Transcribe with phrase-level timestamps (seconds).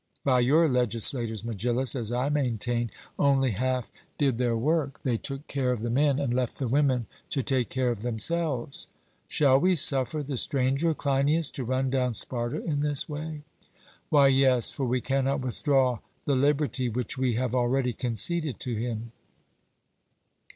[0.25, 5.71] But your legislators, Megillus, as I maintain, only half did their work; they took care
[5.71, 8.87] of the men, and left the women to take care of themselves.
[9.27, 13.43] 'Shall we suffer the Stranger, Cleinias, to run down Sparta in this way?'
[14.09, 19.11] 'Why, yes; for we cannot withdraw the liberty which we have already conceded to him.'